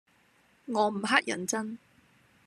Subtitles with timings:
[0.65, 1.77] 我唔乞人憎